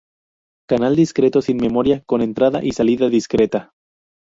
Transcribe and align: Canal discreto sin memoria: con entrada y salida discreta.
Canal 0.67 0.95
discreto 0.95 1.43
sin 1.43 1.57
memoria: 1.57 2.01
con 2.07 2.23
entrada 2.23 2.63
y 2.63 2.71
salida 2.71 3.07
discreta. 3.09 3.75